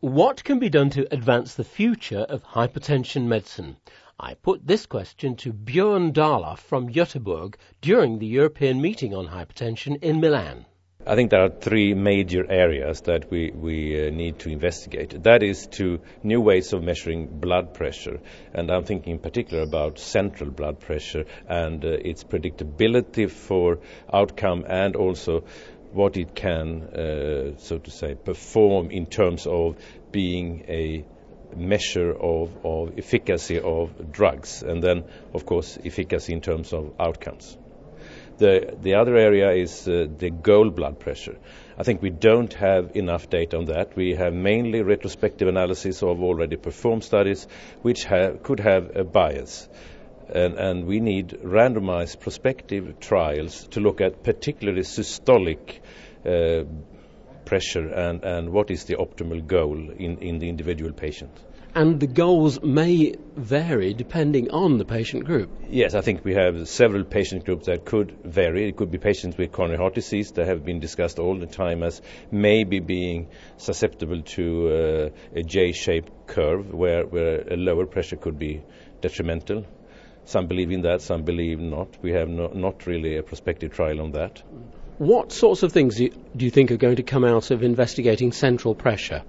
What 0.00 0.44
can 0.44 0.58
be 0.58 0.68
done 0.68 0.90
to 0.90 1.10
advance 1.10 1.54
the 1.54 1.64
future 1.64 2.26
of 2.28 2.44
hypertension 2.44 3.28
medicine? 3.28 3.78
I 4.20 4.34
put 4.34 4.66
this 4.66 4.84
question 4.84 5.36
to 5.36 5.54
Björn 5.54 6.12
Dahlöf 6.12 6.58
from 6.58 6.92
Göteborg 6.92 7.54
during 7.80 8.18
the 8.18 8.26
European 8.26 8.82
meeting 8.82 9.14
on 9.14 9.28
hypertension 9.28 9.96
in 10.02 10.20
Milan. 10.20 10.66
I 11.08 11.14
think 11.14 11.30
there 11.30 11.44
are 11.44 11.48
three 11.48 11.94
major 11.94 12.44
areas 12.50 13.02
that 13.02 13.30
we, 13.30 13.52
we 13.52 14.08
uh, 14.08 14.10
need 14.10 14.40
to 14.40 14.50
investigate. 14.50 15.22
That 15.22 15.44
is 15.44 15.68
to 15.78 16.00
new 16.22 16.40
ways 16.40 16.72
of 16.72 16.82
measuring 16.82 17.38
blood 17.38 17.74
pressure, 17.74 18.18
and 18.52 18.70
I'm 18.72 18.82
thinking 18.82 19.12
in 19.12 19.18
particular 19.20 19.62
about 19.62 20.00
central 20.00 20.50
blood 20.50 20.80
pressure 20.80 21.24
and 21.48 21.84
uh, 21.84 21.90
its 21.90 22.24
predictability 22.24 23.30
for 23.30 23.78
outcome 24.12 24.64
and 24.68 24.96
also 24.96 25.44
what 25.96 26.16
it 26.16 26.34
can, 26.34 26.82
uh, 26.82 27.58
so 27.58 27.78
to 27.78 27.90
say, 27.90 28.14
perform 28.14 28.90
in 28.90 29.06
terms 29.06 29.46
of 29.46 29.76
being 30.12 30.64
a 30.68 31.04
measure 31.56 32.12
of, 32.12 32.50
of 32.64 32.98
efficacy 32.98 33.58
of 33.58 34.12
drugs, 34.12 34.62
and 34.62 34.82
then, 34.82 35.04
of 35.32 35.46
course, 35.46 35.78
efficacy 35.84 36.32
in 36.32 36.40
terms 36.40 36.72
of 36.72 36.92
outcomes. 37.00 37.56
The, 38.38 38.76
the 38.82 38.94
other 38.94 39.16
area 39.16 39.52
is 39.52 39.88
uh, 39.88 40.06
the 40.18 40.28
goal 40.28 40.68
blood 40.68 41.00
pressure. 41.00 41.38
I 41.78 41.82
think 41.84 42.02
we 42.02 42.10
don't 42.10 42.52
have 42.54 42.94
enough 42.94 43.30
data 43.30 43.56
on 43.56 43.66
that. 43.66 43.96
We 43.96 44.14
have 44.14 44.34
mainly 44.34 44.82
retrospective 44.82 45.48
analysis 45.48 46.02
of 46.02 46.22
already 46.22 46.56
performed 46.56 47.04
studies, 47.04 47.46
which 47.80 48.04
have, 48.04 48.42
could 48.42 48.60
have 48.60 48.94
a 48.94 49.04
bias. 49.04 49.68
And, 50.28 50.54
and, 50.54 50.86
we 50.86 51.00
need 51.00 51.28
randomized 51.44 52.20
prospective 52.20 52.98
trials 52.98 53.68
to 53.68 53.80
look 53.80 54.00
at 54.00 54.24
particularly 54.24 54.82
systolic 54.82 55.78
uh, 56.24 56.64
pressure 57.44 57.88
and, 57.88 58.24
and, 58.24 58.50
what 58.50 58.70
is 58.70 58.84
the 58.84 58.96
optimal 58.96 59.46
goal 59.46 59.78
in, 59.90 60.18
in 60.18 60.38
the 60.38 60.48
individual 60.48 60.92
patient. 60.92 61.30
And 61.76 62.00
the 62.00 62.06
goals 62.06 62.62
may 62.62 63.16
vary 63.36 63.92
depending 63.92 64.50
on 64.50 64.78
the 64.78 64.86
patient 64.86 65.26
group. 65.26 65.50
Yes, 65.68 65.94
I 65.94 66.00
think 66.00 66.24
we 66.24 66.32
have 66.32 66.68
several 66.68 67.04
patient 67.04 67.44
groups 67.44 67.66
that 67.66 67.84
could 67.84 68.16
vary. 68.24 68.66
It 68.66 68.76
could 68.76 68.90
be 68.90 68.96
patients 68.96 69.36
with 69.36 69.52
coronary 69.52 69.76
heart 69.76 69.94
disease 69.94 70.32
that 70.32 70.48
have 70.48 70.64
been 70.64 70.80
discussed 70.80 71.18
all 71.18 71.38
the 71.38 71.46
time 71.46 71.82
as 71.82 72.00
maybe 72.30 72.80
being 72.80 73.28
susceptible 73.58 74.22
to 74.22 74.68
uh, 74.68 75.38
a 75.38 75.42
J-shaped 75.42 76.26
curve 76.26 76.72
where, 76.72 77.04
where 77.04 77.42
a 77.52 77.56
lower 77.56 77.84
pressure 77.84 78.16
could 78.16 78.38
be 78.38 78.62
detrimental. 79.02 79.66
Some 80.26 80.48
believe 80.48 80.72
in 80.72 80.82
that, 80.82 81.02
some 81.02 81.22
believe 81.22 81.60
not. 81.60 81.88
We 82.02 82.12
have 82.12 82.28
no, 82.28 82.48
not 82.48 82.86
really 82.86 83.16
a 83.16 83.22
prospective 83.22 83.72
trial 83.72 84.00
on 84.00 84.10
that. 84.12 84.42
What 84.98 85.30
sorts 85.30 85.62
of 85.62 85.72
things 85.72 85.96
do 85.96 86.44
you 86.44 86.50
think 86.50 86.72
are 86.72 86.76
going 86.76 86.96
to 86.96 87.04
come 87.04 87.24
out 87.24 87.52
of 87.52 87.62
investigating 87.62 88.32
central 88.32 88.74
pressure? 88.74 89.22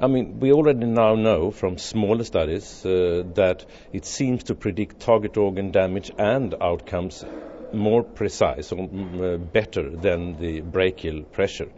I 0.00 0.06
mean, 0.06 0.38
we 0.38 0.52
already 0.52 0.86
now 0.86 1.16
know 1.16 1.50
from 1.50 1.76
smaller 1.76 2.22
studies 2.22 2.86
uh, 2.86 3.24
that 3.34 3.66
it 3.92 4.04
seems 4.04 4.44
to 4.44 4.54
predict 4.54 5.00
target 5.00 5.36
organ 5.36 5.72
damage 5.72 6.12
and 6.16 6.54
outcomes 6.60 7.24
more 7.72 8.04
precise 8.04 8.70
or 8.70 8.86
mm, 8.88 9.34
uh, 9.34 9.38
better 9.38 9.90
than 9.90 10.38
the 10.38 10.60
brachial 10.60 11.24
pressure. 11.24 11.68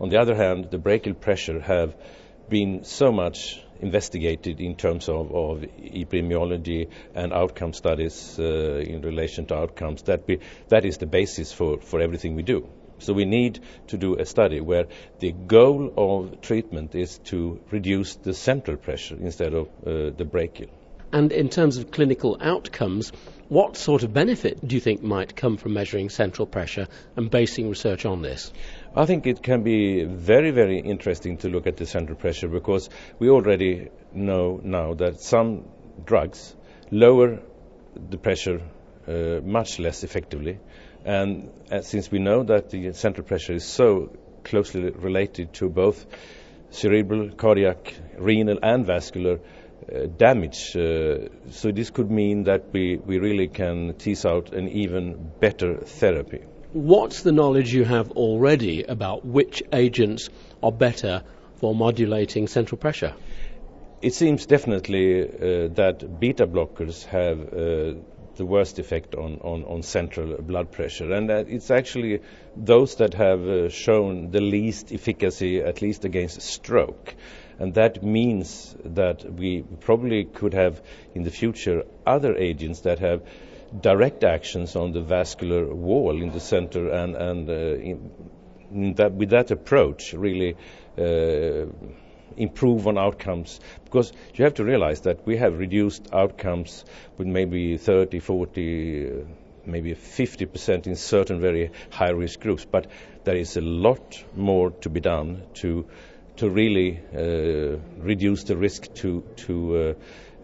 On 0.00 0.08
the 0.08 0.20
other 0.20 0.34
hand, 0.34 0.72
the 0.72 0.78
brachial 0.78 1.14
pressure 1.14 1.60
have 1.60 1.94
been 2.48 2.82
so 2.82 3.12
much 3.12 3.62
investigated 3.82 4.60
in 4.60 4.76
terms 4.76 5.08
of, 5.08 5.34
of 5.34 5.60
epidemiology 5.60 6.88
and 7.14 7.32
outcome 7.32 7.72
studies 7.72 8.38
uh, 8.38 8.42
in 8.42 9.02
relation 9.02 9.46
to 9.46 9.56
outcomes. 9.56 10.02
That, 10.02 10.26
be, 10.26 10.38
that 10.68 10.84
is 10.84 10.98
the 10.98 11.06
basis 11.06 11.52
for, 11.52 11.78
for 11.80 12.00
everything 12.00 12.34
we 12.34 12.42
do. 12.42 12.68
So 12.98 13.12
we 13.12 13.24
need 13.24 13.58
to 13.88 13.98
do 13.98 14.16
a 14.16 14.24
study 14.24 14.60
where 14.60 14.86
the 15.18 15.32
goal 15.32 15.92
of 15.96 16.40
treatment 16.40 16.94
is 16.94 17.18
to 17.24 17.60
reduce 17.70 18.14
the 18.14 18.32
central 18.32 18.76
pressure 18.76 19.16
instead 19.20 19.54
of 19.54 19.66
uh, 19.84 20.10
the 20.16 20.24
brachial. 20.24 20.70
And 21.12 21.30
in 21.30 21.50
terms 21.50 21.76
of 21.76 21.90
clinical 21.90 22.38
outcomes, 22.40 23.12
what 23.48 23.76
sort 23.76 24.02
of 24.02 24.14
benefit 24.14 24.66
do 24.66 24.74
you 24.74 24.80
think 24.80 25.02
might 25.02 25.36
come 25.36 25.58
from 25.58 25.74
measuring 25.74 26.08
central 26.08 26.46
pressure 26.46 26.86
and 27.16 27.30
basing 27.30 27.68
research 27.68 28.06
on 28.06 28.22
this? 28.22 28.50
I 28.94 29.06
think 29.06 29.26
it 29.26 29.42
can 29.42 29.62
be 29.62 30.04
very, 30.04 30.50
very 30.50 30.78
interesting 30.78 31.38
to 31.38 31.48
look 31.48 31.66
at 31.66 31.78
the 31.78 31.86
central 31.86 32.14
pressure 32.14 32.46
because 32.46 32.90
we 33.18 33.30
already 33.30 33.88
know 34.12 34.60
now 34.62 34.92
that 34.94 35.18
some 35.18 35.64
drugs 36.04 36.54
lower 36.90 37.40
the 38.10 38.18
pressure 38.18 38.60
uh, 39.08 39.40
much 39.42 39.78
less 39.78 40.04
effectively. 40.04 40.58
And 41.06 41.50
uh, 41.70 41.80
since 41.80 42.10
we 42.10 42.18
know 42.18 42.42
that 42.42 42.68
the 42.68 42.92
central 42.92 43.26
pressure 43.26 43.54
is 43.54 43.64
so 43.64 44.14
closely 44.44 44.90
related 44.90 45.54
to 45.54 45.70
both 45.70 46.04
cerebral, 46.68 47.30
cardiac, 47.30 47.94
renal, 48.18 48.58
and 48.62 48.84
vascular 48.84 49.40
uh, 49.90 50.06
damage, 50.18 50.76
uh, 50.76 51.28
so 51.50 51.72
this 51.72 51.88
could 51.88 52.10
mean 52.10 52.44
that 52.44 52.66
we, 52.74 52.98
we 52.98 53.18
really 53.18 53.48
can 53.48 53.94
tease 53.94 54.26
out 54.26 54.52
an 54.52 54.68
even 54.68 55.32
better 55.40 55.78
therapy. 55.78 56.42
What's 56.72 57.20
the 57.20 57.32
knowledge 57.32 57.74
you 57.74 57.84
have 57.84 58.12
already 58.12 58.82
about 58.82 59.26
which 59.26 59.62
agents 59.74 60.30
are 60.62 60.72
better 60.72 61.22
for 61.56 61.74
modulating 61.74 62.46
central 62.46 62.78
pressure? 62.78 63.12
It 64.00 64.14
seems 64.14 64.46
definitely 64.46 65.22
uh, 65.22 65.68
that 65.74 66.18
beta 66.18 66.46
blockers 66.46 67.04
have 67.04 67.40
uh, 67.40 68.00
the 68.36 68.46
worst 68.46 68.78
effect 68.78 69.14
on, 69.14 69.38
on, 69.42 69.64
on, 69.64 69.82
central 69.82 70.40
blood 70.40 70.72
pressure. 70.72 71.12
And 71.12 71.30
uh, 71.30 71.44
it's 71.46 71.70
actually 71.70 72.20
those 72.56 72.96
that 72.96 73.12
have 73.12 73.46
uh, 73.46 73.68
shown 73.68 74.30
the 74.30 74.40
least 74.40 74.92
efficacy, 74.92 75.60
at 75.60 75.82
least 75.82 76.06
against 76.06 76.40
stroke. 76.40 77.14
And 77.58 77.74
that 77.74 78.02
means 78.02 78.74
that 78.82 79.30
we 79.30 79.60
probably 79.80 80.24
could 80.24 80.54
have 80.54 80.80
in 81.14 81.22
the 81.22 81.30
future 81.30 81.84
other 82.06 82.34
agents 82.34 82.80
that 82.80 82.98
have 83.00 83.20
direct 83.80 84.24
actions 84.24 84.76
on 84.76 84.92
the 84.92 85.00
vascular 85.00 85.72
wall 85.74 86.20
in 86.20 86.30
the 86.32 86.40
center, 86.40 86.88
and, 86.90 87.16
and 87.16 87.48
uh, 87.48 87.52
in, 87.52 88.94
that, 88.96 89.12
with 89.12 89.30
that 89.30 89.50
approach, 89.50 90.12
really 90.12 90.56
uh, 90.98 91.66
improve 92.36 92.86
on 92.86 92.98
outcomes. 92.98 93.60
Because 93.84 94.12
you 94.34 94.44
have 94.44 94.54
to 94.54 94.64
realize 94.64 95.02
that 95.02 95.26
we 95.26 95.36
have 95.36 95.58
reduced 95.58 96.12
outcomes 96.12 96.84
with 97.18 97.26
maybe 97.26 97.76
30, 97.76 98.18
40, 98.20 99.06
uh, 99.06 99.12
maybe 99.64 99.94
50% 99.94 100.86
in 100.86 100.96
certain 100.96 101.40
very 101.40 101.70
high 101.90 102.10
risk 102.10 102.40
groups, 102.40 102.64
but 102.64 102.86
there 103.24 103.36
is 103.36 103.56
a 103.56 103.60
lot 103.60 104.22
more 104.34 104.70
to 104.70 104.90
be 104.90 105.00
done 105.00 105.42
to 105.54 105.86
to 106.34 106.48
really 106.48 106.98
uh, 107.14 107.78
reduce 107.98 108.44
the 108.44 108.56
risk 108.56 108.94
to 108.94 109.22
to 109.36 109.76
uh, 109.76 109.94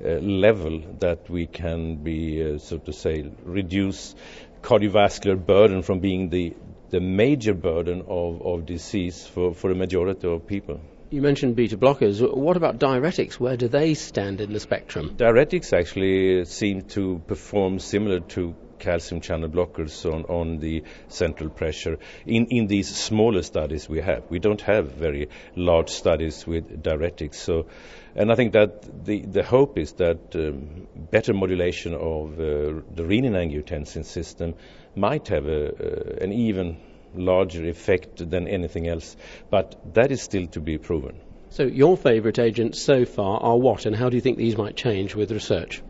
level 0.00 0.82
that 1.00 1.28
we 1.28 1.47
can 1.47 1.97
be, 1.97 2.54
uh, 2.54 2.59
so 2.59 2.78
to 2.78 2.92
say, 2.92 3.31
reduce 3.44 4.14
cardiovascular 4.62 5.44
burden 5.44 5.82
from 5.82 6.00
being 6.00 6.28
the, 6.31 6.54
the 6.91 7.00
major 7.00 7.54
burden 7.54 8.04
of, 8.09 8.42
of 8.42 8.66
disease 8.66 9.26
for, 9.26 9.54
for 9.54 9.70
a 9.70 9.75
majority 9.75 10.28
of 10.28 10.47
people. 10.47 10.81
You 11.10 11.22
mentioned 11.22 11.56
beta 11.56 11.78
blockers. 11.78 12.20
What 12.20 12.56
about 12.56 12.78
diuretics? 12.78 13.41
Where 13.41 13.56
do 13.56 13.69
they 13.69 13.94
stand 13.94 14.42
in 14.42 14.53
the 14.53 14.60
spectrum? 14.60 15.14
Diuretics 15.16 15.72
actually 15.72 16.44
seem 16.44 16.82
to 16.88 17.22
perform 17.26 17.78
similar 17.78 18.20
to 18.20 18.54
calcium 18.78 19.21
channel 19.21 19.49
blockers 19.49 20.05
on, 20.12 20.25
on 20.25 20.59
the 20.59 20.84
central 21.09 21.50
pressure 21.50 21.99
in, 22.27 22.47
in 22.47 22.66
these 22.66 22.89
smaller 22.89 23.43
studies 23.43 23.89
we 23.89 24.00
have. 24.00 24.25
We 24.31 24.39
don't 24.39 24.61
have 24.62 24.93
very 24.93 25.28
large 25.56 25.91
studies 25.91 26.47
with 26.47 26.83
diuretics. 26.83 27.34
So, 27.34 27.66
and 28.15 28.33
I 28.33 28.34
think 28.34 28.53
that 28.53 29.05
the, 29.05 29.21
the 29.21 29.43
hope 29.43 29.78
is 29.78 29.93
that 29.93 30.34
um, 30.34 30.87
better 31.11 31.33
modulation 31.33 31.94
of 31.94 32.34
uh, 32.34 32.83
the 32.94 33.05
renin-angiotensin 33.05 34.05
system 34.05 34.55
might 34.95 35.28
have 35.28 35.47
a, 35.47 35.69
uh, 35.69 36.25
an 36.25 36.33
even 36.33 36.77
larger 37.15 37.69
effect 37.69 38.28
than 38.31 38.49
anything 38.49 38.89
else. 38.89 39.16
But 39.50 39.95
that 39.95 40.10
is 40.10 40.22
still 40.22 40.47
to 40.49 40.60
be 40.60 40.78
proven. 40.78 41.21
So, 41.50 41.62
your 41.62 41.97
favourite 41.97 42.39
agents 42.39 42.81
so 42.81 43.06
far 43.06 43.41
are 43.41 43.57
what, 43.57 43.86
and 43.86 43.97
how 43.97 44.10
do 44.10 44.16
you 44.16 44.21
think 44.21 44.36
these 44.36 44.57
might 44.57 44.77
change 44.77 45.15
with 45.15 45.33
research? 45.33 45.83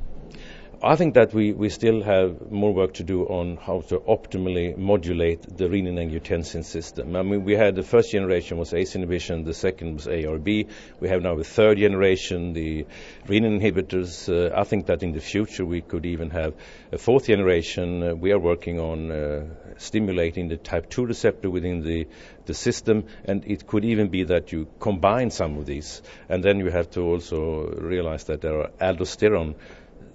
I 0.80 0.94
think 0.94 1.14
that 1.14 1.34
we, 1.34 1.52
we 1.52 1.70
still 1.70 2.02
have 2.04 2.52
more 2.52 2.72
work 2.72 2.94
to 2.94 3.02
do 3.02 3.24
on 3.24 3.56
how 3.56 3.80
to 3.88 3.98
optimally 3.98 4.76
modulate 4.76 5.42
the 5.42 5.64
renin-angiotensin 5.64 6.64
system. 6.64 7.16
I 7.16 7.22
mean, 7.22 7.42
we 7.42 7.56
had 7.56 7.74
the 7.74 7.82
first 7.82 8.12
generation 8.12 8.58
was 8.58 8.72
ACE 8.72 8.94
inhibition, 8.94 9.42
the 9.42 9.54
second 9.54 9.94
was 9.94 10.06
ARB. 10.06 10.68
We 11.00 11.08
have 11.08 11.20
now 11.20 11.34
the 11.34 11.42
third 11.42 11.78
generation, 11.78 12.52
the 12.52 12.86
renin 13.26 13.60
inhibitors. 13.60 14.28
Uh, 14.28 14.56
I 14.56 14.62
think 14.62 14.86
that 14.86 15.02
in 15.02 15.10
the 15.10 15.20
future 15.20 15.64
we 15.64 15.80
could 15.80 16.06
even 16.06 16.30
have 16.30 16.54
a 16.92 16.98
fourth 16.98 17.26
generation. 17.26 18.00
Uh, 18.04 18.14
we 18.14 18.30
are 18.30 18.38
working 18.38 18.78
on 18.78 19.10
uh, 19.10 19.46
stimulating 19.78 20.46
the 20.46 20.58
type 20.58 20.90
2 20.90 21.06
receptor 21.06 21.50
within 21.50 21.82
the, 21.82 22.06
the 22.46 22.54
system, 22.54 23.06
and 23.24 23.44
it 23.46 23.66
could 23.66 23.84
even 23.84 24.10
be 24.10 24.22
that 24.22 24.52
you 24.52 24.68
combine 24.78 25.30
some 25.32 25.58
of 25.58 25.66
these. 25.66 26.02
And 26.28 26.44
then 26.44 26.60
you 26.60 26.70
have 26.70 26.88
to 26.92 27.00
also 27.00 27.66
realize 27.66 28.24
that 28.24 28.42
there 28.42 28.60
are 28.60 28.70
aldosterone 28.80 29.56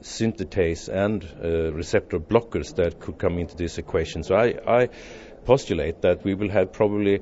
synthetase 0.03 0.89
and 0.89 1.25
uh, 1.43 1.73
receptor 1.73 2.19
blockers 2.19 2.75
that 2.75 2.99
could 2.99 3.17
come 3.17 3.39
into 3.39 3.55
this 3.55 3.77
equation. 3.77 4.23
So 4.23 4.35
I, 4.35 4.55
I, 4.67 4.89
postulate 5.45 6.01
that 6.01 6.23
we 6.23 6.35
will 6.35 6.49
have 6.49 6.71
probably 6.71 7.21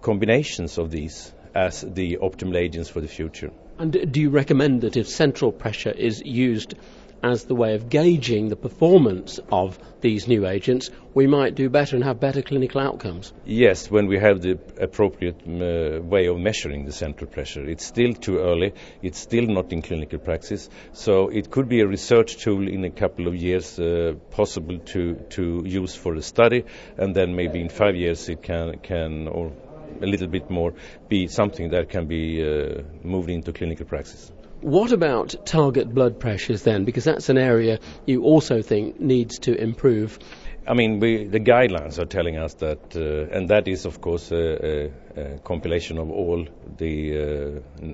combinations 0.00 0.78
of 0.78 0.90
these 0.90 1.32
as 1.54 1.82
the 1.82 2.18
optimal 2.20 2.56
agents 2.56 2.88
for 2.88 3.00
the 3.00 3.08
future. 3.08 3.52
And 3.78 4.12
do 4.12 4.20
you 4.20 4.30
recommend 4.30 4.80
that 4.82 4.96
if 4.96 5.08
central 5.08 5.52
pressure 5.52 5.90
is 5.90 6.22
used 6.24 6.74
as 7.22 7.44
the 7.44 7.54
way 7.54 7.74
of 7.74 7.88
gauging 7.88 8.48
the 8.48 8.56
performance 8.56 9.38
of 9.50 9.78
these 10.00 10.26
new 10.26 10.46
agents, 10.46 10.90
we 11.14 11.26
might 11.26 11.54
do 11.54 11.68
better 11.68 11.94
and 11.94 12.04
have 12.04 12.18
better 12.18 12.42
clinical 12.42 12.80
outcomes. 12.80 13.32
Yes, 13.44 13.90
when 13.90 14.06
we 14.06 14.18
have 14.18 14.40
the 14.40 14.58
appropriate 14.80 15.40
uh, 15.46 16.02
way 16.02 16.26
of 16.26 16.38
measuring 16.38 16.84
the 16.84 16.92
central 16.92 17.30
pressure. 17.30 17.64
It's 17.68 17.84
still 17.84 18.12
too 18.14 18.38
early, 18.38 18.74
it's 19.02 19.18
still 19.18 19.46
not 19.46 19.72
in 19.72 19.82
clinical 19.82 20.18
practice, 20.18 20.68
so 20.92 21.28
it 21.28 21.50
could 21.50 21.68
be 21.68 21.80
a 21.80 21.86
research 21.86 22.38
tool 22.38 22.66
in 22.66 22.84
a 22.84 22.90
couple 22.90 23.28
of 23.28 23.36
years 23.36 23.78
uh, 23.78 24.14
possible 24.30 24.78
to, 24.78 25.14
to 25.30 25.62
use 25.64 25.94
for 25.94 26.14
a 26.14 26.22
study, 26.22 26.64
and 26.96 27.14
then 27.14 27.36
maybe 27.36 27.60
in 27.60 27.68
five 27.68 27.94
years 27.94 28.28
it 28.28 28.42
can, 28.42 28.78
can 28.78 29.28
or 29.28 29.52
a 30.00 30.06
little 30.06 30.28
bit 30.28 30.50
more 30.50 30.74
be 31.08 31.28
something 31.28 31.70
that 31.70 31.88
can 31.88 32.06
be 32.06 32.42
uh, 32.42 32.82
moved 33.04 33.30
into 33.30 33.52
clinical 33.52 33.86
practice. 33.86 34.32
What 34.62 34.92
about 34.92 35.34
target 35.44 35.92
blood 35.92 36.20
pressures 36.20 36.62
then? 36.62 36.84
Because 36.84 37.02
that's 37.02 37.28
an 37.28 37.36
area 37.36 37.80
you 38.06 38.22
also 38.22 38.62
think 38.62 39.00
needs 39.00 39.40
to 39.40 39.60
improve. 39.60 40.20
I 40.68 40.74
mean, 40.74 41.00
we, 41.00 41.24
the 41.24 41.40
guidelines 41.40 41.98
are 41.98 42.06
telling 42.06 42.36
us 42.36 42.54
that, 42.54 42.94
uh, 42.94 43.36
and 43.36 43.48
that 43.48 43.66
is, 43.66 43.86
of 43.86 44.00
course, 44.00 44.30
a, 44.30 44.36
a, 44.36 44.92
a 45.16 45.38
compilation 45.40 45.98
of 45.98 46.12
all 46.12 46.46
the 46.76 47.60
uh, 47.82 47.86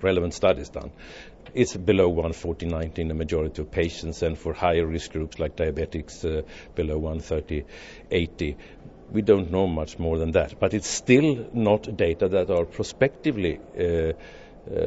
relevant 0.00 0.32
studies 0.32 0.70
done. 0.70 0.92
It's 1.52 1.76
below 1.76 2.10
140/90 2.10 3.00
in 3.00 3.08
the 3.08 3.14
majority 3.14 3.60
of 3.60 3.70
patients, 3.70 4.22
and 4.22 4.38
for 4.38 4.54
higher 4.54 4.86
risk 4.86 5.12
groups 5.12 5.38
like 5.38 5.56
diabetics, 5.56 6.24
uh, 6.24 6.42
below 6.74 6.98
130/80. 6.98 8.56
We 9.12 9.20
don't 9.20 9.50
know 9.50 9.66
much 9.66 9.98
more 9.98 10.16
than 10.16 10.32
that, 10.32 10.58
but 10.58 10.72
it's 10.72 10.88
still 10.88 11.50
not 11.52 11.94
data 11.94 12.28
that 12.30 12.50
are 12.50 12.64
prospectively 12.64 13.60
uh, 13.78 13.82
uh, 13.82 14.12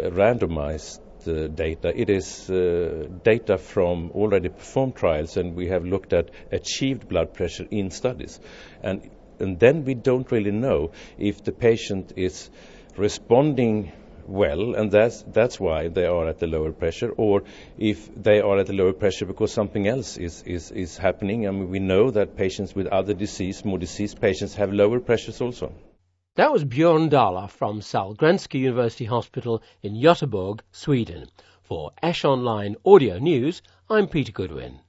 randomized 0.10 1.00
data. 1.26 1.94
It 1.96 2.10
is 2.10 2.50
uh, 2.50 3.08
data 3.24 3.58
from 3.58 4.12
already 4.12 4.50
performed 4.50 4.96
trials, 4.96 5.38
and 5.38 5.56
we 5.56 5.68
have 5.68 5.86
looked 5.86 6.14
at 6.14 6.30
achieved 6.52 7.08
blood 7.08 7.34
pressure 7.34 7.68
in 7.70 7.92
studies. 7.92 8.40
And, 8.82 9.10
and 9.40 9.60
then 9.60 9.86
we 9.86 9.94
don't 9.94 10.32
really 10.32 10.52
know 10.52 10.92
if 11.18 11.44
the 11.44 11.52
patient 11.52 12.14
is 12.16 12.50
responding 12.96 13.92
well, 14.28 14.76
and 14.76 14.92
that's, 14.92 15.24
that's 15.24 15.60
why 15.60 15.88
they 15.88 16.06
are 16.06 16.28
at 16.28 16.40
the 16.40 16.48
lower 16.48 16.72
pressure, 16.72 17.10
or 17.10 17.44
if 17.78 18.14
they 18.14 18.42
are 18.42 18.60
at 18.60 18.68
the 18.68 18.74
lower 18.74 18.94
pressure 18.94 19.26
because 19.26 19.54
something 19.54 19.88
else 19.88 20.18
is, 20.18 20.44
is, 20.44 20.72
is 20.72 20.98
happening. 20.98 21.48
I 21.48 21.52
mean, 21.52 21.70
we 21.70 21.80
know 21.80 22.12
that 22.12 22.36
patients 22.36 22.76
with 22.76 22.88
other 22.88 23.14
disease, 23.14 23.64
more 23.64 23.78
diseased 23.78 24.20
patients, 24.20 24.56
have 24.56 24.74
lower 24.74 25.00
pressures 25.00 25.40
also. 25.42 25.74
That 26.38 26.54
was 26.54 26.66
Björn 26.66 27.10
Dahlöf 27.10 27.50
from 27.50 27.82
Sahlgrenska 27.82 28.60
University 28.60 29.06
Hospital 29.06 29.60
in 29.82 29.96
Göteborg, 29.96 30.60
Sweden. 30.72 31.30
For 31.64 31.90
Esh 32.04 32.24
Online 32.24 32.76
Audio 32.86 33.18
News, 33.18 33.64
I'm 33.90 34.08
Peter 34.08 34.32
Goodwin. 34.32 34.82